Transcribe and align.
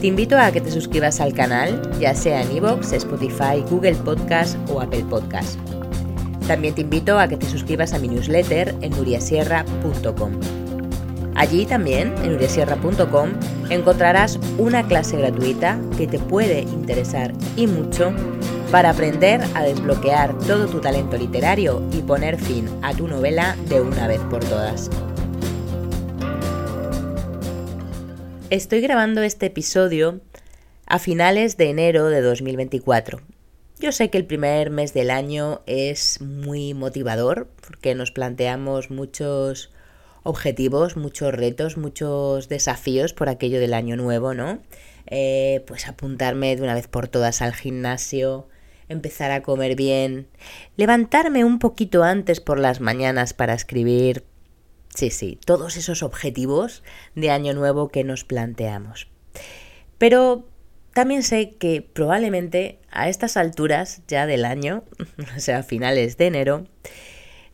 te 0.00 0.06
invito 0.08 0.38
a 0.38 0.50
que 0.52 0.60
te 0.60 0.70
suscribas 0.70 1.20
al 1.20 1.32
canal, 1.32 1.80
ya 1.98 2.14
sea 2.14 2.42
en 2.42 2.56
iVoox, 2.56 2.92
Spotify, 2.92 3.64
Google 3.70 3.94
Podcast 3.94 4.56
o 4.70 4.80
Apple 4.80 5.04
Podcast. 5.08 5.58
También 6.46 6.74
te 6.74 6.82
invito 6.82 7.18
a 7.18 7.28
que 7.28 7.36
te 7.36 7.46
suscribas 7.46 7.94
a 7.94 7.98
mi 7.98 8.08
newsletter 8.08 8.74
en 8.82 8.90
nuriasierra.com. 8.90 10.32
Allí 11.34 11.66
también, 11.66 12.14
en 12.22 12.32
nuriasierra.com, 12.32 13.30
encontrarás 13.70 14.38
una 14.58 14.86
clase 14.86 15.16
gratuita 15.16 15.80
que 15.96 16.06
te 16.06 16.18
puede 16.18 16.60
interesar 16.60 17.32
y 17.56 17.66
mucho 17.66 18.12
para 18.70 18.90
aprender 18.90 19.40
a 19.54 19.62
desbloquear 19.62 20.36
todo 20.38 20.66
tu 20.66 20.80
talento 20.80 21.16
literario 21.16 21.82
y 21.92 22.02
poner 22.02 22.38
fin 22.38 22.68
a 22.82 22.92
tu 22.92 23.08
novela 23.08 23.56
de 23.68 23.80
una 23.80 24.06
vez 24.06 24.20
por 24.30 24.44
todas. 24.44 24.90
Estoy 28.54 28.80
grabando 28.82 29.20
este 29.22 29.46
episodio 29.46 30.20
a 30.86 31.00
finales 31.00 31.56
de 31.56 31.70
enero 31.70 32.06
de 32.06 32.20
2024. 32.20 33.20
Yo 33.80 33.90
sé 33.90 34.10
que 34.10 34.18
el 34.18 34.26
primer 34.26 34.70
mes 34.70 34.94
del 34.94 35.10
año 35.10 35.62
es 35.66 36.20
muy 36.20 36.72
motivador 36.72 37.48
porque 37.66 37.96
nos 37.96 38.12
planteamos 38.12 38.92
muchos 38.92 39.72
objetivos, 40.22 40.96
muchos 40.96 41.34
retos, 41.34 41.76
muchos 41.76 42.48
desafíos 42.48 43.12
por 43.12 43.28
aquello 43.28 43.58
del 43.58 43.74
año 43.74 43.96
nuevo, 43.96 44.34
¿no? 44.34 44.60
Eh, 45.06 45.64
pues 45.66 45.88
apuntarme 45.88 46.54
de 46.54 46.62
una 46.62 46.74
vez 46.74 46.86
por 46.86 47.08
todas 47.08 47.42
al 47.42 47.54
gimnasio, 47.54 48.46
empezar 48.88 49.32
a 49.32 49.42
comer 49.42 49.74
bien, 49.74 50.28
levantarme 50.76 51.44
un 51.44 51.58
poquito 51.58 52.04
antes 52.04 52.38
por 52.38 52.60
las 52.60 52.80
mañanas 52.80 53.34
para 53.34 53.54
escribir, 53.54 54.22
Sí, 54.94 55.10
sí, 55.10 55.38
todos 55.44 55.76
esos 55.76 56.04
objetivos 56.04 56.84
de 57.16 57.30
año 57.30 57.52
nuevo 57.52 57.88
que 57.88 58.04
nos 58.04 58.24
planteamos. 58.24 59.08
Pero 59.98 60.46
también 60.92 61.24
sé 61.24 61.50
que 61.50 61.82
probablemente 61.82 62.78
a 62.92 63.08
estas 63.08 63.36
alturas 63.36 64.02
ya 64.06 64.26
del 64.26 64.44
año, 64.44 64.84
o 65.36 65.40
sea, 65.40 65.58
a 65.58 65.62
finales 65.64 66.16
de 66.16 66.26
enero, 66.26 66.66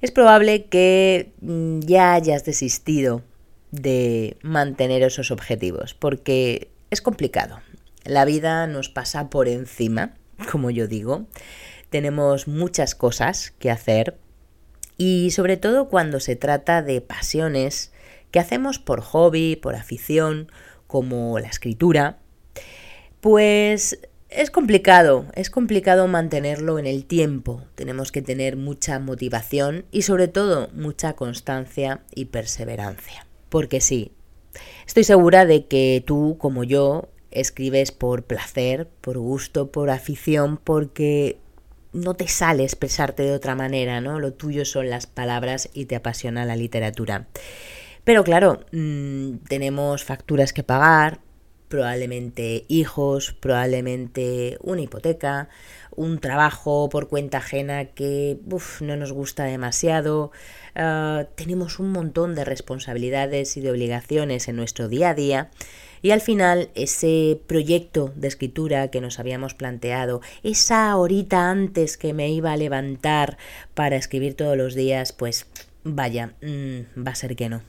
es 0.03 0.11
probable 0.11 0.67
que 0.67 1.33
mm, 1.41 1.81
ya 1.81 2.13
hayas 2.13 2.45
desistido 2.45 3.23
de 3.71 4.37
mantener 4.43 5.03
esos 5.03 5.31
objetivos, 5.31 5.95
porque 5.95 6.71
es 6.91 7.01
complicado. 7.01 7.61
La 8.05 8.25
vida 8.27 8.67
nos 8.67 8.91
pasa 8.91 9.31
por 9.31 9.49
encima, 9.49 10.15
como 10.51 10.71
yo 10.71 10.87
digo. 10.87 11.27
Tenemos 11.89 12.49
muchas 12.49 12.95
cosas 12.95 13.53
que 13.59 13.71
hacer, 13.71 14.19
y 15.01 15.31
sobre 15.31 15.57
todo 15.57 15.89
cuando 15.89 16.21
se 16.21 16.37
trata 16.37 16.83
de 16.83 17.01
pasiones 17.01 17.91
que 18.31 18.39
hacemos 18.39 18.79
por 18.79 19.01
hobby, 19.01 19.57
por 19.57 19.75
afición, 19.75 20.53
como 20.87 21.39
la 21.39 21.49
escritura, 21.49 22.19
pues 23.23 23.99
es 24.29 24.51
complicado, 24.51 25.25
es 25.35 25.49
complicado 25.49 26.07
mantenerlo 26.07 26.79
en 26.79 26.87
el 26.87 27.07
tiempo. 27.07 27.63
Tenemos 27.77 28.13
que 28.13 28.21
tener 28.21 28.59
mucha 28.59 28.99
motivación 28.99 29.87
y 29.91 30.03
sobre 30.03 30.29
todo 30.29 30.69
mucha 30.75 31.15
constancia 31.15 32.03
y 32.15 32.27
perseverancia. 32.27 33.27
Porque 33.49 33.81
sí, 33.81 34.13
estoy 34.87 35.05
segura 35.05 35.47
de 35.47 35.65
que 35.65 36.05
tú, 36.07 36.37
como 36.39 36.63
yo, 36.63 37.09
escribes 37.31 37.91
por 37.91 38.25
placer, 38.25 38.87
por 39.01 39.17
gusto, 39.17 39.73
por 39.73 39.89
afición, 39.89 40.59
porque 40.59 41.39
no 41.93 42.15
te 42.15 42.29
sale 42.29 42.65
expresarte 42.65 43.23
de 43.23 43.33
otra 43.33 43.55
manera, 43.55 44.01
¿no? 44.01 44.21
Lo 44.21 44.33
tuyo 44.33 44.65
son 44.65 44.91
las 44.91 45.07
palabras 45.07 45.69
y 45.73 45.87
te 45.87 45.97
apasiona 45.97 46.45
la 46.45 46.57
literatura. 46.57 47.27
Pero 48.05 48.25
claro, 48.25 48.61
mm, 48.73 49.39
tenemos 49.49 50.05
facturas 50.05 50.53
que 50.53 50.63
pagar, 50.63 51.21
probablemente 51.69 52.65
hijos, 52.69 53.33
probablemente 53.33 54.59
una 54.61 54.81
hipoteca, 54.81 55.49
un 55.95 56.19
trabajo 56.19 56.89
por 56.89 57.09
cuenta 57.09 57.39
ajena 57.39 57.87
que 57.87 58.39
no 58.81 58.97
nos 58.97 59.13
gusta 59.13 59.45
demasiado, 59.45 60.33
ah, 60.75 61.27
tenemos 61.37 61.79
un 61.79 61.93
montón 61.93 62.35
de 62.35 62.45
responsabilidades 62.45 63.57
y 63.57 63.61
de 63.61 63.71
obligaciones 63.71 64.49
en 64.49 64.57
nuestro 64.57 64.89
día 64.89 65.11
a 65.11 65.15
día 65.15 65.51
y 66.03 66.11
al 66.11 66.21
final 66.21 66.71
ese 66.75 67.41
proyecto 67.47 68.13
de 68.17 68.29
escritura 68.29 68.89
que 68.89 69.01
nos 69.01 69.19
habíamos 69.19 69.55
planteado, 69.55 70.21
esa 70.43 70.97
horita 70.97 71.51
antes 71.51 71.97
que 71.97 72.13
me 72.13 72.31
iba 72.31 72.53
a 72.53 72.57
levantar 72.57 73.39
para 73.75 73.97
escribir 73.97 74.35
todos 74.35 74.57
los 74.57 74.75
días, 74.75 75.13
pues 75.13 75.47
vaya, 75.85 76.35
mm, 76.43 77.07
va 77.07 77.13
a 77.13 77.15
ser 77.15 77.37
que 77.37 77.49
no. 77.49 77.63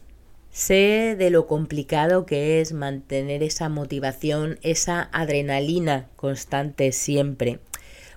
Sé 0.51 1.15
de 1.17 1.29
lo 1.29 1.47
complicado 1.47 2.25
que 2.25 2.59
es 2.59 2.73
mantener 2.73 3.41
esa 3.41 3.69
motivación, 3.69 4.59
esa 4.63 5.09
adrenalina 5.13 6.09
constante 6.17 6.91
siempre 6.91 7.59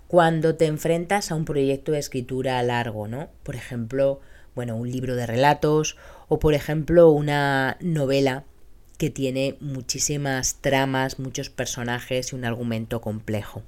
cuando 0.08 0.54
te 0.54 0.66
enfrentas 0.66 1.31
a 1.31 1.34
un 1.34 1.44
proyecto 1.44 1.92
de 1.92 1.98
escritura 1.98 2.62
largo, 2.62 3.08
¿no? 3.08 3.31
Por 3.42 3.56
ejemplo, 3.56 4.20
bueno, 4.54 4.76
un 4.76 4.91
libro 4.91 5.16
de 5.16 5.26
relatos 5.26 5.96
o 6.28 6.38
por 6.38 6.54
ejemplo 6.54 7.10
una 7.10 7.76
novela 7.81 8.44
que 9.04 9.10
tiene 9.10 9.59
muchísimas 9.60 10.62
tramas, 10.62 11.19
muchos 11.19 11.50
personajes 11.50 12.32
y 12.32 12.37
un 12.37 12.47
argumento 12.47 13.03
complejo. 13.03 13.62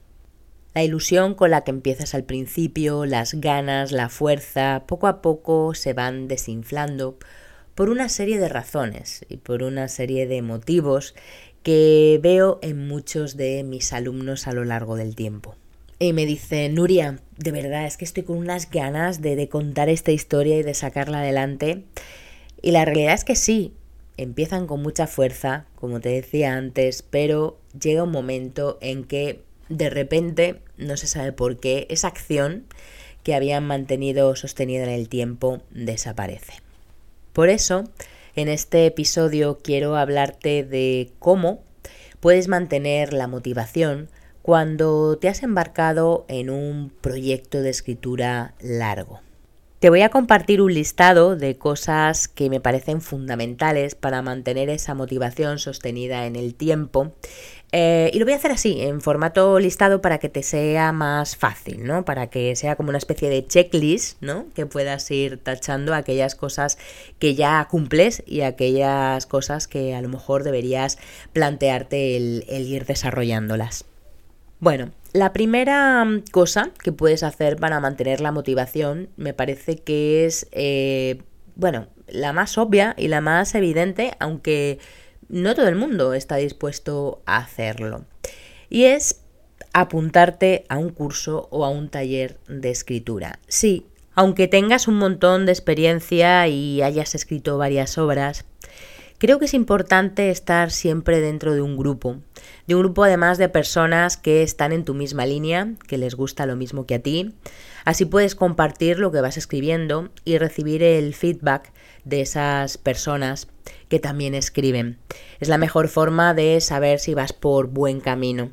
La 0.75 0.83
ilusión 0.83 1.35
con 1.35 1.51
la 1.51 1.63
que 1.63 1.73
empiezas 1.73 2.15
al 2.15 2.25
principio, 2.25 3.05
las 3.05 3.35
ganas, 3.35 3.93
la 3.93 4.09
fuerza, 4.09 4.85
poco 4.87 5.09
a 5.09 5.21
poco 5.21 5.75
se 5.75 5.93
van 5.93 6.27
desinflando 6.27 7.19
por 7.75 7.91
una 7.91 8.09
serie 8.09 8.39
de 8.39 8.49
razones 8.49 9.27
y 9.29 9.37
por 9.37 9.63
una 9.63 9.89
serie 9.89 10.27
de 10.27 10.41
motivos 10.41 11.15
que 11.63 12.19
veo 12.23 12.59
en 12.63 12.89
muchos 12.89 13.37
de 13.37 13.63
mis 13.63 13.93
alumnos 13.93 14.47
a 14.47 14.55
lo 14.55 14.65
largo 14.65 14.97
del 14.97 15.15
tiempo. 15.15 15.55
Y 15.99 16.15
me 16.15 16.25
dice, 16.25 16.71
Nuria, 16.71 17.21
de 17.37 17.53
verdad 17.53 17.85
es 17.85 17.99
que 17.99 18.07
estoy 18.07 18.23
con 18.23 18.39
unas 18.39 18.71
ganas 18.71 19.21
de, 19.21 19.37
de 19.37 19.51
contar 19.51 19.91
esta 19.91 20.13
historia 20.13 20.57
y 20.57 20.63
de 20.63 20.73
sacarla 20.73 21.19
adelante. 21.19 21.85
Y 22.63 22.71
la 22.71 22.87
realidad 22.87 23.13
es 23.13 23.25
que 23.27 23.37
sí, 23.37 23.75
empiezan 24.17 24.67
con 24.67 24.83
mucha 24.83 25.07
fuerza, 25.07 25.67
como 25.75 26.01
te 26.01 26.09
decía 26.11 26.55
antes, 26.55 27.03
pero 27.03 27.59
llega 27.79 28.03
un 28.05 28.13
momento 28.13 28.79
en 28.81 29.05
que 29.05 29.43
de 29.69 29.91
repente, 29.91 30.63
no 30.77 30.97
se 30.97 31.07
sabe 31.07 31.33
por 31.33 31.59
qué, 31.59 31.87
esa 31.91 32.09
acción 32.09 32.65
que 33.23 33.35
habían 33.35 33.67
mantenido 33.67 34.37
sostenida 34.37 34.85
en 34.85 34.91
el 34.91 35.09
tiempo 35.09 35.63
desaparece. 35.71 36.63
Por 37.33 37.49
eso, 37.49 37.85
en 38.37 38.49
este 38.49 38.87
episodio 38.87 39.59
quiero 39.63 39.97
hablarte 39.97 40.63
de 40.63 41.11
cómo 41.19 41.65
puedes 42.21 42.49
mantener 42.49 43.13
la 43.13 43.27
motivación 43.27 44.09
cuando 44.43 45.19
te 45.19 45.29
has 45.29 45.43
embarcado 45.43 46.25
en 46.29 46.51
un 46.51 46.93
proyecto 47.01 47.63
de 47.63 47.71
escritura 47.71 48.55
largo. 48.61 49.21
Te 49.79 49.91
voy 49.91 50.01
a 50.01 50.09
compartir 50.09 50.63
un 50.63 50.73
listado 50.73 51.37
de 51.37 51.59
cosas 51.59 52.29
que 52.29 52.49
me 52.49 52.61
parecen 52.61 53.03
fundamentales 53.03 53.95
para 53.95 54.23
mantener 54.23 54.71
esa 54.71 54.95
motivación 54.95 55.59
sostenida 55.59 56.25
en 56.25 56.35
el 56.35 56.55
tiempo. 56.55 57.13
Eh, 57.73 58.11
y 58.15 58.19
lo 58.19 58.25
voy 58.25 58.33
a 58.33 58.37
hacer 58.37 58.53
así, 58.53 58.81
en 58.81 59.03
formato 59.03 59.59
listado 59.59 60.01
para 60.01 60.17
que 60.17 60.31
te 60.31 60.43
sea 60.43 60.93
más 60.93 61.37
fácil, 61.37 61.85
¿no? 61.85 62.07
Para 62.07 62.29
que 62.29 62.57
sea 62.57 62.77
como 62.77 62.89
una 62.89 62.97
especie 62.97 63.29
de 63.29 63.47
checklist, 63.47 64.23
¿no? 64.23 64.47
Que 64.55 64.65
puedas 64.65 65.11
ir 65.11 65.37
tachando 65.43 65.93
aquellas 65.93 66.35
cosas 66.35 66.79
que 67.19 67.35
ya 67.35 67.67
cumples 67.71 68.23
y 68.25 68.41
aquellas 68.41 69.27
cosas 69.27 69.69
que 69.69 69.95
a 69.95 70.01
lo 70.01 70.09
mejor 70.09 70.43
deberías 70.43 70.97
plantearte 71.35 72.17
el 72.17 72.67
ir 72.67 72.87
desarrollándolas. 72.87 73.85
Bueno, 74.59 74.91
la 75.17 75.33
primera 75.33 76.05
mm, 76.05 76.25
cosa 76.31 76.71
que 76.83 76.93
puedes 76.93 77.23
hacer 77.23 77.57
para 77.57 77.81
mantener 77.81 78.21
la 78.21 78.33
motivación 78.33 79.09
me 79.17 79.35
parece 79.35 79.77
que 79.77 80.27
es, 80.27 80.47
eh, 80.53 81.23
bueno, 81.55 81.89
la 82.07 82.33
más 82.33 82.59
obvia 82.59 82.95
y 82.97 83.09
la 83.09 83.21
más 83.21 83.55
evidente, 83.55 84.13
aunque 84.21 84.79
no 85.29 85.55
todo 85.55 85.69
el 85.69 85.75
mundo 85.75 86.15
está 86.15 86.37
dispuesto 86.37 87.23
a 87.27 87.39
hacerlo. 87.39 88.05
Y 88.69 88.85
es 88.85 89.23
apuntarte 89.73 90.65
a 90.69 90.79
un 90.79 90.91
curso 90.91 91.49
o 91.51 91.65
a 91.65 91.71
un 91.71 91.89
taller 91.89 92.39
de 92.49 92.71
escritura. 92.71 93.41
Sí, 93.49 93.87
aunque 94.15 94.49
tengas 94.49 94.87
un 94.87 94.97
montón 94.97 95.47
de 95.47 95.53
experiencia 95.53 96.47
y 96.49 96.83
hayas 96.83 97.15
escrito 97.15 97.59
varias 97.59 97.99
obras, 97.99 98.45
Creo 99.19 99.39
que 99.39 99.47
es 99.47 99.55
importante 99.55 100.29
estar 100.29 100.71
siempre 100.71 101.21
dentro 101.21 101.55
de 101.55 101.63
un 101.63 101.79
grupo, 101.79 102.19
de 102.67 102.75
un 102.75 102.83
grupo 102.83 103.05
además 103.05 103.39
de 103.39 103.49
personas 103.49 104.19
que 104.19 104.43
están 104.43 104.73
en 104.73 104.85
tu 104.85 104.93
misma 104.93 105.25
línea, 105.25 105.73
que 105.89 105.97
les 105.97 106.15
gusta 106.15 106.45
lo 106.45 106.55
mismo 106.55 106.85
que 106.85 106.97
a 106.97 106.99
ti. 106.99 107.35
Así 107.87 108.05
puedes 108.05 108.35
compartir 108.35 108.99
lo 108.99 109.11
que 109.11 109.23
vas 109.23 109.39
escribiendo 109.39 110.11
y 110.27 110.37
recibir 110.37 110.83
el 110.83 111.15
feedback 111.15 111.73
de 112.05 112.21
esas 112.21 112.77
personas 112.77 113.49
que 113.89 114.01
también 114.01 114.35
escriben. 114.35 114.99
Es 115.41 115.49
la 115.49 115.57
mejor 115.57 115.89
forma 115.89 116.35
de 116.35 116.61
saber 116.61 116.99
si 116.99 117.15
vas 117.15 117.33
por 117.33 117.69
buen 117.69 118.01
camino. 118.01 118.51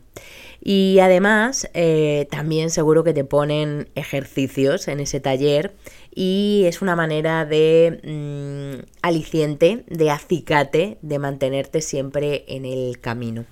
Y 0.66 1.00
además, 1.00 1.70
eh, 1.74 2.26
también 2.32 2.70
seguro 2.70 3.04
que 3.04 3.14
te 3.14 3.26
ponen 3.26 3.90
ejercicios 3.96 4.88
en 4.88 5.02
ese 5.02 5.20
taller 5.20 5.74
y 6.16 6.64
es 6.68 6.82
una 6.82 6.96
manera 6.96 7.44
de 7.46 8.00
mm, 8.02 8.86
aliciente, 9.02 9.84
de 9.88 10.10
acicate, 10.10 11.00
de 11.02 11.20
mantenerte 11.20 11.82
siempre 11.82 12.46
en 12.48 12.64
el 12.64 13.02
camino. 13.02 13.44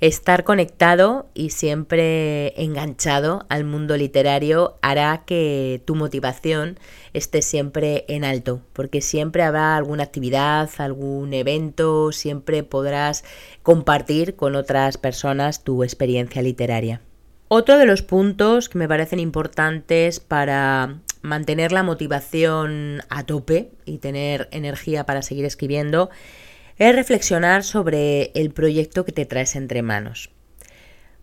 Estar 0.00 0.44
conectado 0.44 1.28
y 1.34 1.50
siempre 1.50 2.54
enganchado 2.62 3.46
al 3.48 3.64
mundo 3.64 3.96
literario 3.96 4.78
hará 4.80 5.24
que 5.26 5.82
tu 5.86 5.96
motivación 5.96 6.78
esté 7.14 7.42
siempre 7.42 8.04
en 8.06 8.22
alto, 8.22 8.62
porque 8.74 9.00
siempre 9.00 9.42
habrá 9.42 9.76
alguna 9.76 10.04
actividad, 10.04 10.70
algún 10.78 11.34
evento, 11.34 12.12
siempre 12.12 12.62
podrás 12.62 13.24
compartir 13.64 14.36
con 14.36 14.54
otras 14.54 14.98
personas 14.98 15.64
tu 15.64 15.82
experiencia 15.82 16.42
literaria. 16.42 17.00
Otro 17.48 17.76
de 17.76 17.86
los 17.86 18.02
puntos 18.02 18.68
que 18.68 18.78
me 18.78 18.86
parecen 18.86 19.18
importantes 19.18 20.20
para 20.20 21.00
mantener 21.22 21.72
la 21.72 21.82
motivación 21.82 23.02
a 23.08 23.24
tope 23.24 23.72
y 23.84 23.98
tener 23.98 24.48
energía 24.52 25.06
para 25.06 25.22
seguir 25.22 25.44
escribiendo 25.44 26.08
es 26.78 26.94
reflexionar 26.94 27.64
sobre 27.64 28.30
el 28.34 28.50
proyecto 28.50 29.04
que 29.04 29.12
te 29.12 29.26
traes 29.26 29.56
entre 29.56 29.82
manos. 29.82 30.30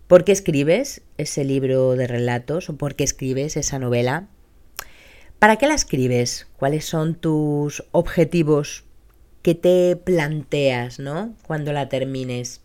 ¿Por 0.07 0.23
qué 0.23 0.33
escribes 0.33 1.01
ese 1.17 1.43
libro 1.43 1.95
de 1.95 2.07
relatos 2.07 2.69
o 2.69 2.77
por 2.77 2.95
qué 2.95 3.03
escribes 3.03 3.57
esa 3.57 3.79
novela? 3.79 4.27
¿Para 5.39 5.55
qué 5.55 5.67
la 5.67 5.73
escribes? 5.73 6.47
¿Cuáles 6.57 6.85
son 6.85 7.15
tus 7.15 7.83
objetivos 7.91 8.83
que 9.41 9.55
te 9.55 9.95
planteas 9.95 10.99
¿no? 10.99 11.35
cuando 11.47 11.73
la 11.73 11.89
termines? 11.89 12.61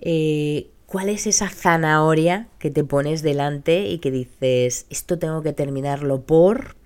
Eh, 0.00 0.70
¿Cuál 0.86 1.10
es 1.10 1.26
esa 1.26 1.48
zanahoria 1.48 2.48
que 2.58 2.70
te 2.70 2.82
pones 2.82 3.22
delante 3.22 3.88
y 3.88 3.98
que 3.98 4.10
dices, 4.10 4.86
esto 4.90 5.18
tengo 5.18 5.42
que 5.42 5.52
terminarlo 5.52 6.22
por 6.22 6.77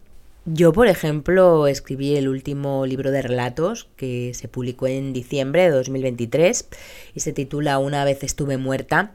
yo, 0.44 0.72
por 0.72 0.88
ejemplo, 0.88 1.68
escribí 1.68 2.16
el 2.16 2.28
último 2.28 2.84
libro 2.84 3.12
de 3.12 3.22
relatos 3.22 3.88
que 3.94 4.34
se 4.34 4.48
publicó 4.48 4.88
en 4.88 5.12
diciembre 5.12 5.62
de 5.62 5.70
2023 5.70 6.68
y 7.14 7.20
se 7.20 7.32
titula 7.32 7.78
Una 7.78 8.04
vez 8.04 8.24
estuve 8.24 8.56
muerta. 8.56 9.12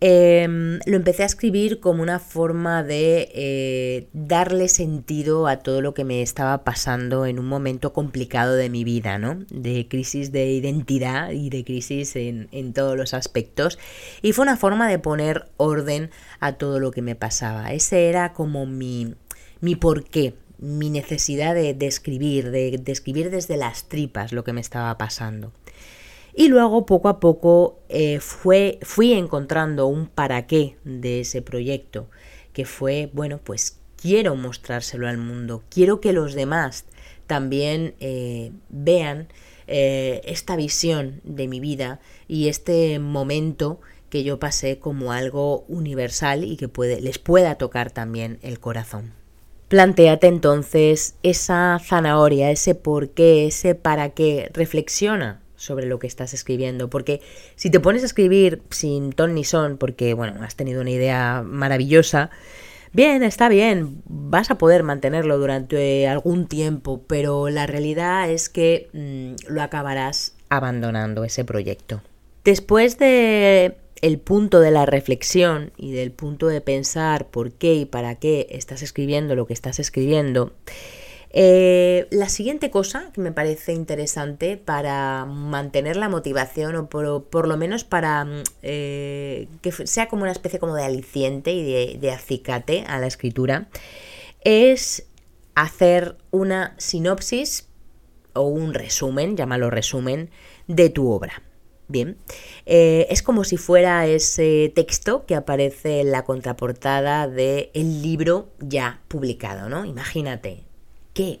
Em, 0.00 0.80
lo 0.86 0.96
empecé 0.96 1.24
a 1.24 1.26
escribir 1.26 1.78
como 1.78 2.02
una 2.02 2.18
forma 2.18 2.82
de 2.82 3.30
eh, 3.34 4.08
darle 4.14 4.68
sentido 4.68 5.46
a 5.46 5.58
todo 5.58 5.82
lo 5.82 5.92
que 5.92 6.04
me 6.04 6.22
estaba 6.22 6.64
pasando 6.64 7.26
en 7.26 7.38
un 7.38 7.46
momento 7.46 7.92
complicado 7.92 8.54
de 8.54 8.70
mi 8.70 8.82
vida, 8.82 9.18
¿no? 9.18 9.44
De 9.50 9.86
crisis 9.88 10.32
de 10.32 10.52
identidad 10.52 11.30
y 11.32 11.50
de 11.50 11.64
crisis 11.64 12.16
en, 12.16 12.48
en 12.50 12.72
todos 12.72 12.96
los 12.96 13.12
aspectos. 13.12 13.78
Y 14.22 14.32
fue 14.32 14.44
una 14.44 14.56
forma 14.56 14.88
de 14.88 14.98
poner 14.98 15.50
orden 15.58 16.10
a 16.40 16.54
todo 16.54 16.80
lo 16.80 16.92
que 16.92 17.02
me 17.02 17.14
pasaba. 17.14 17.72
Ese 17.74 18.08
era 18.08 18.32
como 18.32 18.64
mi, 18.64 19.14
mi 19.60 19.76
porqué 19.76 20.34
mi 20.62 20.90
necesidad 20.90 21.54
de, 21.54 21.74
de, 21.74 21.86
escribir 21.86 22.50
desde 23.30 23.56
las 23.56 23.88
tripas 23.88 24.32
lo 24.32 24.44
que 24.44 24.52
me 24.52 24.60
estaba 24.60 24.96
pasando. 24.96 25.52
Y 26.34 26.48
luego 26.48 26.86
poco 26.86 27.08
a 27.08 27.18
poco 27.20 27.80
eh, 27.88 28.20
fue, 28.20 28.78
fui 28.82 29.12
encontrando 29.12 29.86
un 29.88 30.06
para 30.06 30.46
qué 30.46 30.76
de 30.84 31.20
ese 31.20 31.42
proyecto, 31.42 32.08
que 32.52 32.64
fue, 32.64 33.10
bueno, 33.12 33.38
pues 33.42 33.80
quiero 33.96 34.36
mostrárselo 34.36 35.08
al 35.08 35.18
mundo, 35.18 35.64
quiero 35.68 36.00
que 36.00 36.12
los 36.12 36.34
demás 36.34 36.86
también 37.26 37.94
eh, 38.00 38.52
vean 38.68 39.28
eh, 39.66 40.22
esta 40.24 40.54
visión 40.54 41.20
de 41.24 41.48
mi 41.48 41.60
vida 41.60 42.00
y 42.28 42.48
este 42.48 42.98
momento 42.98 43.80
que 44.10 44.22
yo 44.22 44.38
pasé 44.38 44.78
como 44.78 45.12
algo 45.12 45.64
universal 45.68 46.44
y 46.44 46.56
que 46.56 46.68
puede, 46.68 47.00
les 47.00 47.18
pueda 47.18 47.56
tocar 47.56 47.90
también 47.90 48.38
el 48.42 48.60
corazón. 48.60 49.21
Plantéate 49.72 50.26
entonces 50.26 51.14
esa 51.22 51.80
zanahoria, 51.82 52.50
ese 52.50 52.74
por 52.74 53.08
qué, 53.08 53.46
ese 53.46 53.74
para 53.74 54.10
qué. 54.10 54.50
Reflexiona 54.52 55.40
sobre 55.56 55.86
lo 55.86 55.98
que 55.98 56.06
estás 56.06 56.34
escribiendo, 56.34 56.90
porque 56.90 57.22
si 57.56 57.70
te 57.70 57.80
pones 57.80 58.02
a 58.02 58.04
escribir 58.04 58.60
sin 58.68 59.14
ton 59.14 59.32
ni 59.32 59.44
son, 59.44 59.78
porque 59.78 60.12
bueno, 60.12 60.42
has 60.42 60.56
tenido 60.56 60.82
una 60.82 60.90
idea 60.90 61.42
maravillosa, 61.42 62.28
bien, 62.92 63.22
está 63.22 63.48
bien, 63.48 64.02
vas 64.04 64.50
a 64.50 64.58
poder 64.58 64.82
mantenerlo 64.82 65.38
durante 65.38 66.06
algún 66.06 66.48
tiempo, 66.48 67.00
pero 67.06 67.48
la 67.48 67.66
realidad 67.66 68.28
es 68.28 68.50
que 68.50 68.90
mm, 68.92 69.54
lo 69.54 69.62
acabarás 69.62 70.34
abandonando 70.50 71.24
ese 71.24 71.46
proyecto. 71.46 72.02
Después 72.44 72.98
de 72.98 73.78
el 74.02 74.18
punto 74.18 74.60
de 74.60 74.70
la 74.70 74.84
reflexión 74.84 75.72
y 75.76 75.92
del 75.92 76.12
punto 76.12 76.48
de 76.48 76.60
pensar 76.60 77.28
por 77.28 77.52
qué 77.52 77.74
y 77.74 77.84
para 77.86 78.16
qué 78.16 78.48
estás 78.50 78.82
escribiendo 78.82 79.34
lo 79.34 79.46
que 79.46 79.54
estás 79.54 79.78
escribiendo, 79.78 80.52
eh, 81.34 82.08
la 82.10 82.28
siguiente 82.28 82.70
cosa 82.70 83.10
que 83.14 83.22
me 83.22 83.32
parece 83.32 83.72
interesante 83.72 84.58
para 84.58 85.24
mantener 85.24 85.96
la 85.96 86.10
motivación 86.10 86.76
o 86.76 86.88
por, 86.90 87.48
lo 87.48 87.56
menos 87.56 87.84
para 87.84 88.24
mm, 88.26 88.42
eh, 88.62 89.48
que 89.62 89.72
sea 89.72 90.08
como 90.08 90.22
una 90.22 90.32
especie 90.32 90.58
como 90.58 90.74
de 90.74 90.84
aliciente 90.84 91.52
y 91.52 91.64
de, 91.64 91.98
de 91.98 92.10
acicate 92.10 92.84
a 92.86 92.98
la 92.98 93.06
escritura 93.06 93.68
es 94.42 95.06
hacer 95.54 96.16
una 96.30 96.74
sinopsis 96.76 97.68
o 98.34 98.42
un 98.42 98.74
resumen, 98.74 99.36
llámalo 99.36 99.70
resumen, 99.70 100.30
de 100.66 100.90
tu 100.90 101.10
obra. 101.10 101.42
Bien, 101.92 102.16
eh, 102.64 103.06
es 103.10 103.22
como 103.22 103.44
si 103.44 103.58
fuera 103.58 104.06
ese 104.06 104.72
texto 104.74 105.26
que 105.26 105.34
aparece 105.34 106.00
en 106.00 106.10
la 106.10 106.24
contraportada 106.24 107.28
del 107.28 108.00
libro 108.00 108.48
ya 108.60 109.02
publicado, 109.08 109.68
¿no? 109.68 109.84
Imagínate, 109.84 110.62
¿qué 111.12 111.40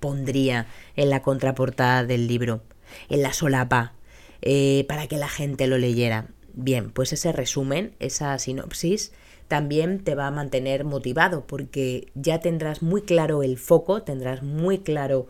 pondría 0.00 0.68
en 0.96 1.10
la 1.10 1.20
contraportada 1.20 2.02
del 2.02 2.28
libro, 2.28 2.62
en 3.10 3.20
la 3.20 3.34
solapa, 3.34 3.92
eh, 4.40 4.86
para 4.88 5.06
que 5.06 5.18
la 5.18 5.28
gente 5.28 5.66
lo 5.66 5.76
leyera? 5.76 6.28
Bien, 6.54 6.92
pues 6.92 7.12
ese 7.12 7.30
resumen, 7.32 7.94
esa 7.98 8.38
sinopsis, 8.38 9.12
también 9.48 10.02
te 10.02 10.14
va 10.14 10.28
a 10.28 10.30
mantener 10.30 10.84
motivado 10.84 11.46
porque 11.46 12.08
ya 12.14 12.40
tendrás 12.40 12.80
muy 12.80 13.02
claro 13.02 13.42
el 13.42 13.58
foco, 13.58 14.02
tendrás 14.02 14.42
muy 14.42 14.78
claro, 14.78 15.26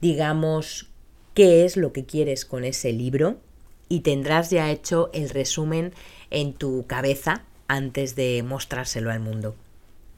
digamos, 0.00 0.88
qué 1.34 1.66
es 1.66 1.76
lo 1.76 1.92
que 1.92 2.06
quieres 2.06 2.46
con 2.46 2.64
ese 2.64 2.94
libro 2.94 3.40
y 3.88 4.00
tendrás 4.00 4.50
ya 4.50 4.70
hecho 4.70 5.10
el 5.12 5.30
resumen 5.30 5.92
en 6.30 6.52
tu 6.52 6.86
cabeza 6.86 7.42
antes 7.68 8.16
de 8.16 8.42
mostrárselo 8.42 9.10
al 9.10 9.20
mundo. 9.20 9.54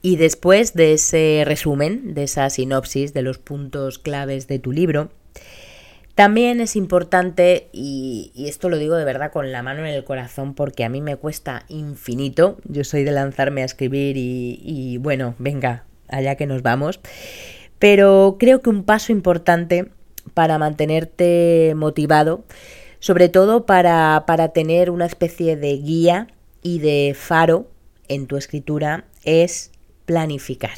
Y 0.01 0.15
después 0.15 0.73
de 0.73 0.93
ese 0.93 1.43
resumen, 1.45 2.13
de 2.13 2.23
esa 2.23 2.49
sinopsis, 2.49 3.13
de 3.13 3.21
los 3.21 3.37
puntos 3.37 3.99
claves 3.99 4.47
de 4.47 4.59
tu 4.59 4.71
libro, 4.71 5.09
también 6.15 6.59
es 6.59 6.75
importante, 6.75 7.69
y, 7.71 8.31
esto 8.35 8.69
lo 8.69 8.77
digo 8.77 8.95
de 8.95 9.05
verdad 9.05 9.31
con 9.31 9.51
la 9.51 9.63
mano 9.63 9.85
en 9.85 9.93
el 9.93 10.03
corazón 10.03 10.53
porque 10.53 10.83
a 10.83 10.89
mí 10.89 11.01
me 11.01 11.15
cuesta 11.15 11.63
infinito, 11.69 12.57
yo 12.65 12.83
soy 12.83 13.03
de 13.03 13.11
lanzarme 13.11 13.61
a 13.61 13.65
escribir 13.65 14.17
y, 14.17 14.59
y 14.61 14.97
bueno, 14.97 15.35
venga, 15.39 15.85
allá 16.09 16.35
que 16.35 16.45
nos 16.45 16.61
vamos, 16.61 16.99
pero 17.77 18.35
creo 18.37 18.61
que 18.61 18.69
un 18.69 18.83
paso 18.83 19.11
importante 19.11 19.89
para 20.33 20.57
mantenerte 20.57 21.73
motivado 21.75 22.43
sobre 22.99 23.29
todo 23.29 23.65
para, 23.65 24.51
tener 24.53 24.89
una 24.89 25.05
especie 25.05 25.55
de 25.55 25.77
guía 25.77 26.27
y 26.61 26.79
de 26.79 27.15
faro 27.17 27.69
en 28.07 28.27
tu 28.27 28.37
escritura, 28.37 29.05
es 29.23 29.71
planificar. 30.05 30.77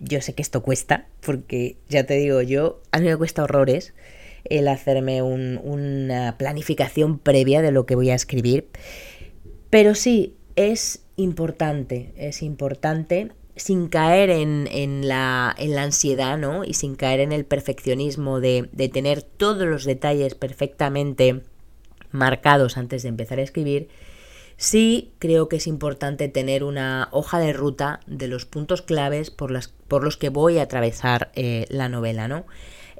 Yo 0.00 0.20
sé 0.20 0.34
que 0.34 0.42
esto 0.42 0.62
cuesta, 0.62 1.06
porque 1.20 1.76
ya 1.88 2.04
te 2.04 2.14
digo 2.14 2.40
yo, 2.42 2.80
a 2.92 2.98
mí 2.98 3.06
me 3.06 3.16
cuesta 3.16 3.42
horrores 3.42 3.94
el 4.44 4.68
hacerme 4.68 5.20
una 5.20 6.38
planificación 6.38 7.18
previa 7.18 7.60
de 7.60 7.72
lo 7.72 7.84
que 7.84 7.96
voy 7.96 8.10
a 8.10 8.14
escribir, 8.14 8.68
pero 9.68 9.94
sí, 9.94 10.36
es 10.56 11.02
importante, 11.16 12.12
es 12.16 12.42
importante 12.42 13.30
sin 13.58 13.88
caer 13.88 14.30
en, 14.30 14.66
la, 15.06 15.54
en, 15.58 15.74
la, 15.74 15.82
ansiedad, 15.82 16.38
¿no? 16.38 16.64
Y 16.64 16.74
sin 16.74 16.96
caer 16.96 17.20
en 17.20 17.32
el 17.32 17.44
perfeccionismo 17.44 18.40
de, 18.40 18.68
de 18.72 18.88
tener 18.88 19.22
todos 19.22 19.66
los 19.66 19.84
detalles 19.84 20.34
perfectamente 20.34 21.42
marcados 22.10 22.76
antes 22.78 23.02
de 23.02 23.10
empezar 23.10 23.38
a 23.38 23.42
escribir, 23.42 23.88
sí 24.56 25.12
creo 25.18 25.48
que 25.48 25.56
es 25.56 25.66
importante 25.66 26.28
tener 26.28 26.64
una 26.64 27.08
hoja 27.12 27.38
de 27.38 27.52
ruta 27.52 28.00
de 28.06 28.28
los 28.28 28.46
puntos 28.46 28.80
claves 28.80 29.30
por, 29.30 29.50
las, 29.50 29.68
por 29.68 30.02
los 30.02 30.16
que 30.16 30.30
voy 30.30 30.58
a 30.58 30.62
atravesar 30.62 31.30
eh, 31.34 31.66
la 31.68 31.88
novela, 31.88 32.28
¿no? 32.28 32.46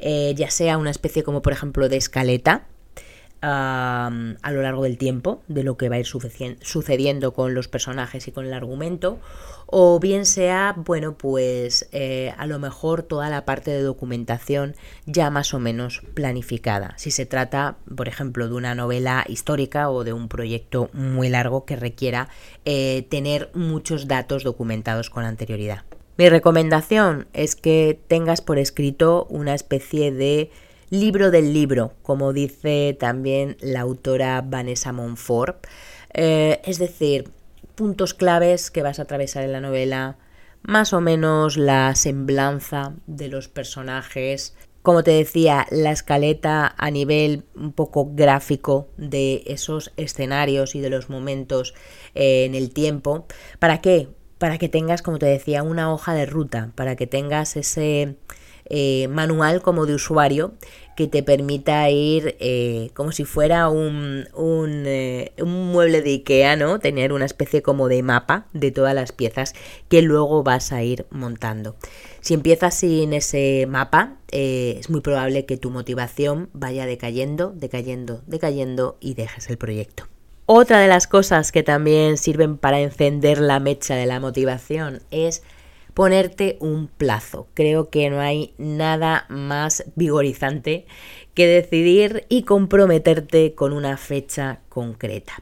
eh, 0.00 0.34
ya 0.36 0.50
sea 0.50 0.78
una 0.78 0.90
especie 0.90 1.22
como 1.22 1.42
por 1.42 1.52
ejemplo 1.52 1.88
de 1.88 1.96
escaleta, 1.96 2.66
a 3.40 4.10
lo 4.50 4.62
largo 4.62 4.82
del 4.82 4.98
tiempo, 4.98 5.42
de 5.48 5.62
lo 5.62 5.76
que 5.76 5.88
va 5.88 5.96
a 5.96 5.98
ir 6.00 6.06
sucediendo 6.06 7.32
con 7.34 7.54
los 7.54 7.68
personajes 7.68 8.26
y 8.28 8.32
con 8.32 8.46
el 8.46 8.52
argumento, 8.52 9.18
o 9.66 10.00
bien 10.00 10.24
sea, 10.24 10.74
bueno, 10.76 11.18
pues 11.18 11.88
eh, 11.92 12.32
a 12.38 12.46
lo 12.46 12.58
mejor 12.58 13.02
toda 13.02 13.28
la 13.28 13.44
parte 13.44 13.70
de 13.70 13.82
documentación 13.82 14.74
ya 15.04 15.28
más 15.30 15.52
o 15.52 15.58
menos 15.58 16.02
planificada, 16.14 16.94
si 16.96 17.10
se 17.10 17.26
trata, 17.26 17.76
por 17.94 18.08
ejemplo, 18.08 18.48
de 18.48 18.54
una 18.54 18.74
novela 18.74 19.24
histórica 19.28 19.90
o 19.90 20.04
de 20.04 20.14
un 20.14 20.28
proyecto 20.28 20.88
muy 20.94 21.28
largo 21.28 21.66
que 21.66 21.76
requiera 21.76 22.30
eh, 22.64 23.06
tener 23.10 23.50
muchos 23.54 24.08
datos 24.08 24.42
documentados 24.42 25.10
con 25.10 25.24
anterioridad. 25.24 25.84
Mi 26.16 26.28
recomendación 26.30 27.28
es 27.32 27.54
que 27.54 28.00
tengas 28.08 28.40
por 28.40 28.58
escrito 28.58 29.26
una 29.30 29.54
especie 29.54 30.10
de 30.10 30.50
libro 30.90 31.30
del 31.30 31.52
libro, 31.52 31.94
como 32.02 32.32
dice 32.32 32.96
también 32.98 33.56
la 33.60 33.80
autora 33.80 34.42
Vanessa 34.42 34.92
Monfort. 34.92 35.66
Eh, 36.14 36.60
es 36.64 36.78
decir, 36.78 37.30
puntos 37.74 38.14
claves 38.14 38.70
que 38.70 38.82
vas 38.82 38.98
a 38.98 39.02
atravesar 39.02 39.44
en 39.44 39.52
la 39.52 39.60
novela, 39.60 40.18
más 40.62 40.92
o 40.92 41.00
menos 41.00 41.56
la 41.56 41.94
semblanza 41.94 42.94
de 43.06 43.28
los 43.28 43.48
personajes, 43.48 44.54
como 44.82 45.02
te 45.02 45.10
decía, 45.10 45.66
la 45.70 45.92
escaleta 45.92 46.74
a 46.78 46.90
nivel 46.90 47.44
un 47.54 47.72
poco 47.72 48.10
gráfico 48.14 48.88
de 48.96 49.42
esos 49.46 49.92
escenarios 49.96 50.74
y 50.74 50.80
de 50.80 50.88
los 50.88 51.10
momentos 51.10 51.74
eh, 52.14 52.44
en 52.46 52.54
el 52.54 52.70
tiempo. 52.70 53.26
¿Para 53.58 53.80
qué? 53.80 54.08
Para 54.38 54.56
que 54.56 54.68
tengas, 54.68 55.02
como 55.02 55.18
te 55.18 55.26
decía, 55.26 55.62
una 55.62 55.92
hoja 55.92 56.14
de 56.14 56.26
ruta, 56.26 56.72
para 56.74 56.96
que 56.96 57.06
tengas 57.06 57.56
ese 57.56 58.16
eh, 58.70 59.08
manual 59.08 59.62
como 59.62 59.86
de 59.86 59.94
usuario 59.94 60.52
que 60.96 61.06
te 61.06 61.22
permita 61.22 61.88
ir 61.90 62.36
eh, 62.40 62.90
como 62.94 63.12
si 63.12 63.24
fuera 63.24 63.68
un, 63.68 64.26
eh, 64.86 65.32
un, 65.38 65.72
mueble 65.72 66.02
de 66.02 66.10
Ikea, 66.10 66.56
¿no? 66.56 66.78
Tener 66.78 67.12
una 67.12 67.24
especie 67.24 67.62
como 67.62 67.88
de 67.88 68.02
mapa 68.02 68.46
de 68.52 68.70
todas 68.72 68.94
las 68.94 69.12
piezas 69.12 69.54
que 69.88 70.02
luego 70.02 70.42
vas 70.42 70.72
a 70.72 70.82
ir 70.82 71.06
montando. 71.10 71.76
Si 72.20 72.34
empiezas 72.34 72.74
sin 72.74 73.12
ese 73.12 73.66
mapa, 73.68 74.16
es 74.32 74.90
muy 74.90 75.00
probable 75.00 75.46
que 75.46 75.56
tu 75.56 75.70
motivación 75.70 76.50
vaya 76.52 76.84
decayendo, 76.84 77.52
decayendo, 77.54 78.22
decayendo 78.26 78.96
y 79.00 79.14
dejes 79.14 79.48
el 79.50 79.56
proyecto. 79.56 80.04
Otra 80.50 80.80
de 80.80 80.88
las 80.88 81.06
cosas 81.06 81.52
que 81.52 81.62
también 81.62 82.16
sirven 82.16 82.56
para 82.56 82.80
encender 82.80 83.38
la 83.38 83.60
mecha 83.60 83.94
de 83.96 84.06
la 84.06 84.18
motivación 84.18 85.02
es 85.10 85.42
ponerte 85.98 86.58
un 86.60 86.86
plazo. 86.86 87.48
Creo 87.54 87.90
que 87.90 88.08
no 88.08 88.20
hay 88.20 88.54
nada 88.56 89.26
más 89.28 89.82
vigorizante 89.96 90.86
que 91.34 91.48
decidir 91.48 92.24
y 92.28 92.44
comprometerte 92.44 93.56
con 93.56 93.72
una 93.72 93.96
fecha 93.96 94.60
concreta. 94.68 95.32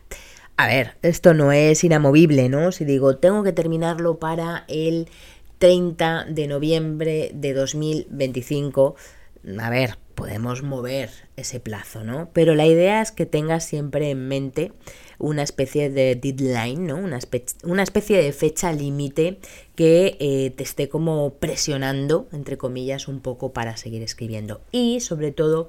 A 0.56 0.66
ver, 0.66 0.96
esto 1.02 1.34
no 1.34 1.52
es 1.52 1.84
inamovible, 1.84 2.48
¿no? 2.48 2.72
Si 2.72 2.86
digo, 2.86 3.18
tengo 3.18 3.42
que 3.42 3.52
terminarlo 3.52 4.18
para 4.18 4.64
el 4.68 5.10
30 5.58 6.24
de 6.30 6.46
noviembre 6.46 7.32
de 7.34 7.52
2025, 7.52 8.96
a 9.60 9.68
ver, 9.68 9.98
podemos 10.14 10.62
mover 10.62 11.10
ese 11.36 11.60
plazo, 11.60 12.02
¿no? 12.02 12.30
Pero 12.32 12.54
la 12.54 12.64
idea 12.64 13.02
es 13.02 13.12
que 13.12 13.26
tengas 13.26 13.66
siempre 13.66 14.08
en 14.08 14.26
mente 14.26 14.72
una 15.18 15.42
especie 15.42 15.90
de 15.90 16.14
deadline, 16.14 16.86
¿no? 16.86 16.96
Una, 16.96 17.18
una 17.64 17.82
especie 17.82 18.22
de 18.22 18.32
fecha 18.32 18.72
límite 18.72 19.38
que 19.74 20.16
eh, 20.20 20.52
te 20.56 20.62
esté 20.62 20.88
como 20.88 21.34
presionando, 21.34 22.28
entre 22.32 22.56
comillas, 22.56 23.08
un 23.08 23.20
poco 23.20 23.52
para 23.52 23.76
seguir 23.76 24.02
escribiendo. 24.02 24.60
Y 24.72 25.00
sobre 25.00 25.32
todo 25.32 25.68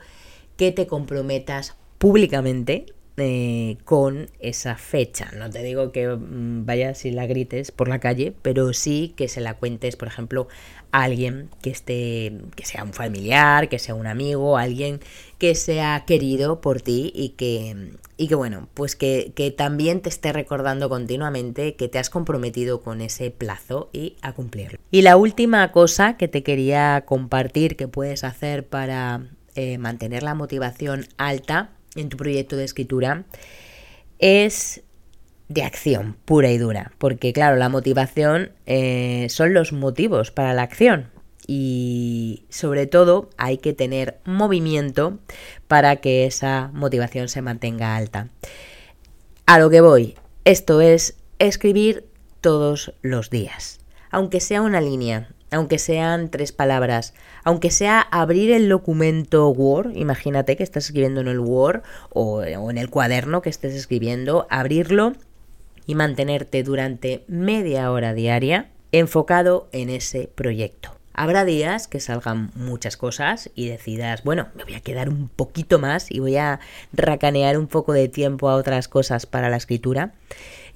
que 0.55 0.71
te 0.71 0.87
comprometas 0.87 1.75
públicamente 1.97 2.85
eh, 3.19 3.77
con 3.83 4.29
esa 4.39 4.75
fecha. 4.75 5.31
No 5.35 5.49
te 5.49 5.63
digo 5.63 5.91
que 5.91 6.07
mm, 6.07 6.67
vayas 6.67 7.03
y 7.03 7.09
la 7.09 7.25
grites 7.25 7.71
por 7.71 7.87
la 7.87 7.99
calle, 7.99 8.35
pero 8.43 8.73
sí 8.73 9.13
que 9.17 9.27
se 9.27 9.41
la 9.41 9.55
cuentes, 9.55 9.95
por 9.95 10.07
ejemplo, 10.07 10.47
a 10.91 11.01
alguien 11.01 11.49
que 11.63 11.71
esté, 11.71 12.37
que 12.55 12.65
sea 12.65 12.83
un 12.83 12.93
familiar, 12.93 13.69
que 13.69 13.79
sea 13.79 13.95
un 13.95 14.05
amigo, 14.05 14.57
alguien 14.57 14.99
que 15.39 15.55
sea 15.55 16.03
querido 16.05 16.61
por 16.61 16.81
ti 16.81 17.11
y 17.15 17.29
que, 17.29 17.97
y 18.17 18.27
que 18.27 18.35
bueno, 18.35 18.69
pues 18.75 18.95
que, 18.95 19.33
que 19.35 19.49
también 19.49 20.01
te 20.01 20.09
esté 20.09 20.31
recordando 20.31 20.87
continuamente 20.87 21.75
que 21.75 21.87
te 21.87 21.97
has 21.97 22.11
comprometido 22.11 22.81
con 22.81 23.01
ese 23.01 23.31
plazo 23.31 23.89
y 23.93 24.15
a 24.21 24.33
cumplirlo. 24.33 24.77
Y 24.91 25.01
la 25.01 25.17
última 25.17 25.71
cosa 25.71 26.17
que 26.17 26.27
te 26.27 26.43
quería 26.43 27.03
compartir 27.07 27.77
que 27.77 27.87
puedes 27.87 28.23
hacer 28.23 28.67
para 28.67 29.27
eh, 29.55 29.79
mantener 29.79 30.21
la 30.21 30.35
motivación 30.35 31.07
alta 31.17 31.71
en 31.97 32.09
tu 32.09 32.17
proyecto 32.17 32.55
de 32.55 32.63
escritura 32.63 33.25
es 34.19 34.83
de 35.49 35.63
acción 35.63 36.17
pura 36.25 36.51
y 36.51 36.57
dura, 36.57 36.91
porque 36.97 37.33
claro, 37.33 37.55
la 37.55 37.69
motivación 37.69 38.51
eh, 38.65 39.27
son 39.29 39.53
los 39.53 39.71
motivos 39.73 40.31
para 40.31 40.53
la 40.53 40.63
acción 40.63 41.09
y 41.47 42.43
sobre 42.49 42.87
todo 42.87 43.29
hay 43.37 43.57
que 43.57 43.73
tener 43.73 44.19
movimiento 44.25 45.19
para 45.67 45.95
que 45.97 46.25
esa 46.25 46.69
motivación 46.73 47.29
se 47.29 47.41
mantenga 47.41 47.95
alta. 47.95 48.27
A 49.45 49.59
lo 49.59 49.69
que 49.69 49.79
voy, 49.79 50.15
esto 50.43 50.81
es 50.81 51.17
escribir 51.39 52.05
todos 52.41 52.93
los 53.01 53.29
días, 53.29 53.79
aunque 54.11 54.41
sea 54.41 54.61
una 54.61 54.81
línea, 54.81 55.29
aunque 55.51 55.79
sean 55.79 56.29
tres 56.29 56.51
palabras, 56.51 57.13
aunque 57.43 57.71
sea 57.71 58.01
abrir 58.01 58.51
el 58.51 58.69
documento 58.69 59.49
Word, 59.49 59.95
imagínate 59.95 60.57
que 60.57 60.63
estás 60.63 60.85
escribiendo 60.85 61.21
en 61.21 61.27
el 61.27 61.39
Word 61.39 61.81
o, 62.09 62.43
en 62.43 62.77
el 62.77 62.89
cuaderno 62.89 63.41
que 63.41 63.49
estés 63.49 63.73
escribiendo, 63.73 64.47
abrirlo 64.49 65.13
y 65.85 65.95
mantenerte 65.95 66.63
durante 66.63 67.23
media 67.27 67.91
hora 67.91 68.13
diaria 68.13 68.69
enfocado 68.91 69.69
en 69.71 69.89
ese 69.89 70.29
proyecto. 70.33 70.97
Habrá 71.13 71.45
días 71.45 71.87
que 71.87 71.99
salgan 71.99 72.51
muchas 72.53 72.95
cosas 72.95 73.49
y 73.55 73.67
decidas, 73.69 74.23
bueno, 74.23 74.49
me 74.53 74.65
voy 74.65 74.75
a 74.75 74.81
quedar 74.81 75.09
un 75.09 75.29
poquito 75.29 75.79
más 75.79 76.11
y 76.11 76.19
voy 76.19 76.37
a 76.37 76.59
racanear 76.93 77.57
un 77.57 77.65
poco 77.65 77.93
de 77.93 78.07
tiempo 78.07 78.49
a 78.49 78.55
otras 78.55 78.87
cosas 78.87 79.25
para 79.25 79.49
la 79.49 79.57
escritura. 79.57 80.13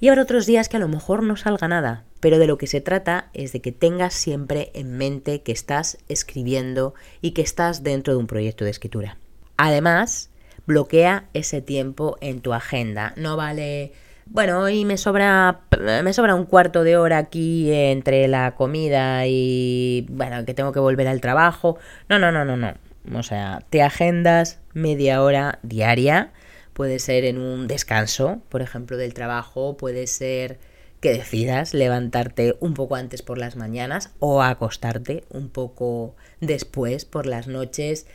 Y 0.02 0.08
habrá 0.08 0.22
otros 0.22 0.46
días 0.46 0.68
que 0.68 0.78
a 0.78 0.80
lo 0.80 0.88
mejor 0.88 1.22
no 1.22 1.36
salga 1.36 1.68
nada, 1.68 2.02
pero 2.18 2.40
de 2.40 2.48
lo 2.48 2.58
que 2.58 2.66
se 2.66 2.80
trata 2.80 3.28
es 3.34 3.52
de 3.52 3.60
que 3.60 3.70
tengas 3.70 4.14
siempre 4.14 4.72
en 4.74 4.96
mente 4.96 5.42
que 5.42 5.52
estás 5.52 5.96
escribiendo 6.08 6.94
y 7.20 7.30
que 7.30 7.42
estás 7.42 7.84
dentro 7.84 8.12
de 8.12 8.18
un 8.18 8.26
proyecto 8.26 8.64
de 8.64 8.72
escritura. 8.72 9.16
Además, 9.56 10.28
bloquea 10.66 11.26
ese 11.34 11.62
tiempo 11.62 12.16
en 12.20 12.40
tu 12.40 12.52
agenda. 12.52 13.14
No 13.16 13.36
vale 13.36 13.92
bueno, 14.26 14.62
hoy 14.62 14.84
me 14.84 14.96
sobra, 14.96 15.60
me 16.02 16.12
sobra 16.12 16.34
un 16.34 16.46
cuarto 16.46 16.82
de 16.82 16.96
hora 16.96 17.18
aquí 17.18 17.72
entre 17.72 18.26
la 18.26 18.56
comida 18.56 19.28
y, 19.28 20.08
bueno, 20.10 20.44
que 20.44 20.52
tengo 20.52 20.72
que 20.72 20.80
volver 20.80 21.06
al 21.06 21.20
trabajo. 21.20 21.78
No, 22.08 22.18
no, 22.18 22.32
no, 22.32 22.44
no, 22.44 22.56
no. 22.56 22.74
O 23.16 23.22
sea, 23.22 23.60
te 23.70 23.82
agendas 23.82 24.58
media 24.74 25.22
hora 25.22 25.60
diaria. 25.62 26.32
Puede 26.72 26.98
ser 26.98 27.24
en 27.24 27.38
un 27.38 27.68
descanso, 27.68 28.40
por 28.48 28.62
ejemplo, 28.62 28.96
del 28.96 29.14
trabajo. 29.14 29.76
Puede 29.76 30.06
ser 30.06 30.58
que 31.00 31.12
decidas 31.12 31.74
levantarte 31.74 32.56
un 32.60 32.74
poco 32.74 32.96
antes 32.96 33.22
por 33.22 33.38
las 33.38 33.56
mañanas 33.56 34.10
o 34.20 34.42
acostarte 34.42 35.24
un 35.30 35.48
poco 35.48 36.14
después 36.40 37.04
por 37.04 37.26
las 37.26 37.48
noches 37.48 38.06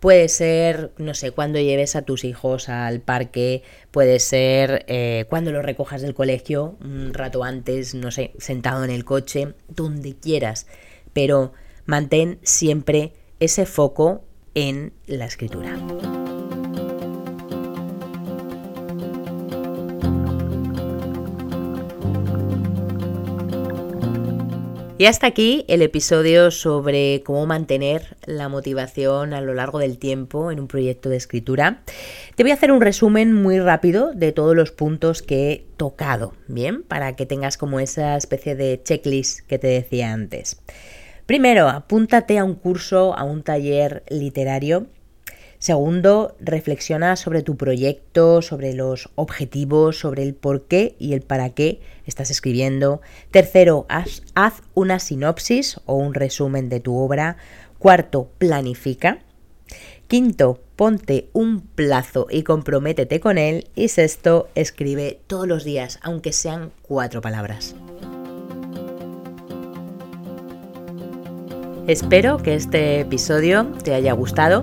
Puede 0.00 0.28
ser, 0.28 0.92
no 0.96 1.12
sé, 1.14 1.32
cuando 1.32 1.58
lleves 1.58 1.96
a 1.96 2.02
tus 2.02 2.22
hijos 2.22 2.68
al 2.68 3.00
parque, 3.00 3.62
puede 3.90 4.20
ser 4.20 4.84
eh, 4.86 5.24
cuando 5.28 5.50
los 5.50 5.64
recojas 5.64 6.02
del 6.02 6.14
colegio, 6.14 6.76
un 6.80 7.12
rato 7.14 7.42
antes, 7.42 7.96
no 7.96 8.12
sé, 8.12 8.32
sentado 8.38 8.84
en 8.84 8.90
el 8.90 9.04
coche, 9.04 9.54
donde 9.66 10.14
quieras, 10.14 10.68
pero 11.12 11.52
mantén 11.84 12.38
siempre 12.44 13.12
ese 13.40 13.66
foco 13.66 14.24
en 14.54 14.92
la 15.06 15.24
escritura. 15.24 15.76
Y 25.00 25.06
hasta 25.06 25.28
aquí 25.28 25.64
el 25.68 25.82
episodio 25.82 26.50
sobre 26.50 27.22
cómo 27.24 27.46
mantener 27.46 28.16
la 28.26 28.48
motivación 28.48 29.32
a 29.32 29.40
lo 29.40 29.54
largo 29.54 29.78
del 29.78 29.96
tiempo 29.96 30.50
en 30.50 30.58
un 30.58 30.66
proyecto 30.66 31.08
de 31.08 31.16
escritura. 31.16 31.82
Te 32.34 32.42
voy 32.42 32.50
a 32.50 32.54
hacer 32.54 32.72
un 32.72 32.80
resumen 32.80 33.32
muy 33.32 33.60
rápido 33.60 34.12
de 34.12 34.32
todos 34.32 34.56
los 34.56 34.72
puntos 34.72 35.22
que 35.22 35.52
he 35.52 35.66
tocado, 35.76 36.34
¿bien? 36.48 36.82
Para 36.82 37.14
que 37.14 37.26
tengas 37.26 37.56
como 37.56 37.78
esa 37.78 38.16
especie 38.16 38.56
de 38.56 38.82
checklist 38.82 39.46
que 39.46 39.60
te 39.60 39.68
decía 39.68 40.12
antes. 40.12 40.60
Primero, 41.26 41.68
apúntate 41.68 42.36
a 42.36 42.42
un 42.42 42.56
curso, 42.56 43.16
a 43.16 43.22
un 43.22 43.44
taller 43.44 44.02
literario 44.08 44.88
Segundo, 45.58 46.36
reflexiona 46.38 47.16
sobre 47.16 47.42
tu 47.42 47.56
proyecto, 47.56 48.42
sobre 48.42 48.74
los 48.74 49.10
objetivos, 49.16 49.98
sobre 49.98 50.22
el 50.22 50.34
por 50.34 50.66
qué 50.66 50.94
y 51.00 51.14
el 51.14 51.22
para 51.22 51.50
qué 51.50 51.80
estás 52.06 52.30
escribiendo. 52.30 53.00
Tercero, 53.32 53.84
haz, 53.88 54.22
una 54.74 55.00
sinopsis 55.00 55.80
o 55.84 55.94
un 55.94 56.14
resumen 56.14 56.68
de 56.68 56.78
tu 56.78 56.96
obra. 56.96 57.38
Cuarto, 57.78 58.30
planifica. 58.38 59.18
Quinto, 60.06 60.60
ponte 60.76 61.28
un 61.32 61.60
plazo 61.60 62.28
y 62.30 62.44
comprométete 62.44 63.18
con 63.18 63.36
él. 63.36 63.66
Y 63.74 63.88
sexto, 63.88 64.48
escribe 64.54 65.20
todos 65.26 65.48
los 65.48 65.64
días, 65.64 65.98
aunque 66.02 66.32
sean 66.32 66.70
cuatro 66.82 67.20
palabras. 67.20 67.74
Espero 71.88 72.36
que 72.38 72.54
este 72.54 73.00
episodio 73.00 73.66
te 73.82 73.94
haya 73.94 74.12
gustado 74.12 74.62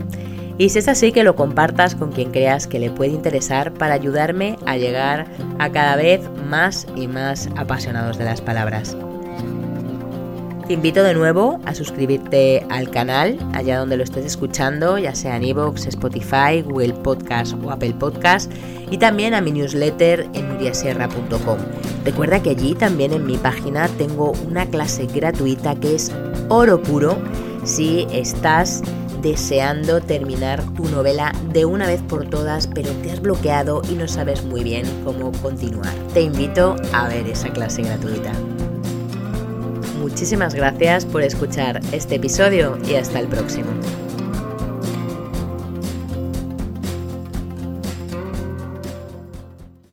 y 0.57 0.69
si 0.69 0.79
es 0.79 0.87
así 0.87 1.11
que 1.11 1.23
lo 1.23 1.35
compartas 1.35 1.95
con 1.95 2.11
quien 2.11 2.31
creas 2.31 2.67
que 2.67 2.79
le 2.79 2.89
puede 2.89 3.11
interesar 3.11 3.73
para 3.73 3.93
ayudarme 3.93 4.57
a 4.65 4.77
llegar 4.77 5.27
a 5.59 5.69
cada 5.69 5.95
vez 5.95 6.21
más 6.49 6.87
y 6.95 7.07
más 7.07 7.49
apasionados 7.55 8.17
de 8.17 8.25
las 8.25 8.41
palabras. 8.41 8.95
Te 10.67 10.73
invito 10.73 11.03
de 11.03 11.13
nuevo 11.13 11.59
a 11.65 11.75
suscribirte 11.75 12.65
al 12.71 12.89
canal, 12.89 13.37
allá 13.53 13.77
donde 13.77 13.97
lo 13.97 14.03
estés 14.03 14.25
escuchando, 14.25 14.97
ya 14.97 15.13
sea 15.13 15.37
en 15.37 15.43
iVoox, 15.43 15.85
Spotify, 15.85 16.63
Google 16.63 16.93
Podcast 16.93 17.53
o 17.63 17.69
Apple 17.69 17.93
Podcast, 17.99 18.51
y 18.89 18.97
también 18.97 19.35
a 19.35 19.41
mi 19.41 19.51
newsletter 19.51 20.27
en 20.33 20.49
nuriasierra.com. 20.49 21.59
Recuerda 22.03 22.41
que 22.41 22.51
allí 22.51 22.73
también 22.73 23.13
en 23.13 23.27
mi 23.27 23.37
página 23.37 23.87
tengo 23.99 24.31
una 24.47 24.65
clase 24.65 25.05
gratuita 25.05 25.75
que 25.75 25.95
es 25.95 26.11
oro 26.49 26.81
puro 26.81 27.15
si 27.63 28.07
estás 28.11 28.81
deseando 29.21 30.01
terminar 30.01 30.63
tu 30.75 30.85
novela 30.89 31.33
de 31.51 31.65
una 31.65 31.87
vez 31.87 32.01
por 32.01 32.29
todas, 32.29 32.67
pero 32.67 32.91
te 33.01 33.11
has 33.11 33.21
bloqueado 33.21 33.81
y 33.89 33.93
no 33.93 34.07
sabes 34.07 34.43
muy 34.43 34.63
bien 34.63 34.85
cómo 35.03 35.31
continuar. 35.41 35.93
Te 36.13 36.21
invito 36.21 36.75
a 36.93 37.07
ver 37.07 37.27
esa 37.27 37.49
clase 37.49 37.81
gratuita. 37.81 38.31
Muchísimas 39.99 40.53
gracias 40.53 41.05
por 41.05 41.23
escuchar 41.23 41.81
este 41.91 42.15
episodio 42.15 42.77
y 42.87 42.95
hasta 42.95 43.19
el 43.19 43.27
próximo. 43.27 43.71